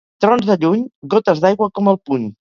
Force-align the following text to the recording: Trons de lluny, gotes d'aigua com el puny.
Trons 0.23 0.45
de 0.45 0.55
lluny, 0.63 0.79
gotes 1.15 1.41
d'aigua 1.43 1.69
com 1.81 1.91
el 1.93 2.01
puny. 2.09 2.25